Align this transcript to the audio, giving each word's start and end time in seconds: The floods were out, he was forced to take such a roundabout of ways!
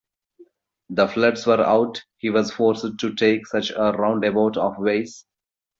The 0.89 1.07
floods 1.07 1.45
were 1.45 1.61
out, 1.63 2.03
he 2.17 2.31
was 2.31 2.51
forced 2.51 2.97
to 2.97 3.13
take 3.13 3.45
such 3.45 3.69
a 3.69 3.93
roundabout 3.95 4.57
of 4.57 4.79
ways! 4.79 5.27